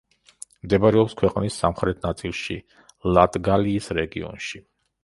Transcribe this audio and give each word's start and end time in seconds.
მდებარეობს 0.67 1.13
ქვეყნის 1.19 1.57
სამხრეთ 1.65 2.01
ნაწილში, 2.09 2.59
ლატგალიის 3.19 3.97
რეგიონში. 4.01 4.67